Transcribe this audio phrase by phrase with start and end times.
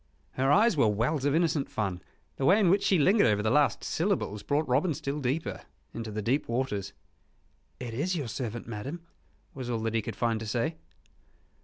[0.31, 2.01] Her eyes were wells of innocent fun.
[2.37, 5.61] The way in which she lingered over the last syllables brought Robin still deeper
[5.93, 6.93] into the deep waters.
[7.79, 9.05] "It is your servant, madame,"
[9.53, 10.77] was all that he could find to say.